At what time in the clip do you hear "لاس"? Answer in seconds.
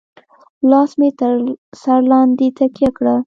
0.69-0.91